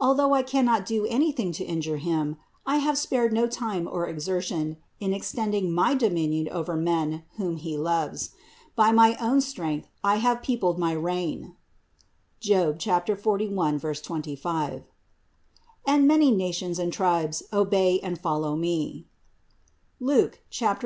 [0.00, 4.76] Although I cannot do anything to injure Him, I have spared no time or exertion
[4.98, 8.30] in extending my dominion over men whom He loves.
[8.74, 11.54] By my own strength I have peopled my reign
[12.40, 14.82] (Job 41, 25)
[15.86, 19.06] and many nations and tribes obey and follow me
[20.00, 20.84] (Luke 4, 6).